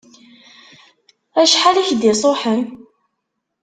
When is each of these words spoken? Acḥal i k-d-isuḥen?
Acḥal 1.41 1.77
i 1.81 1.83
k-d-isuḥen? 1.87 2.61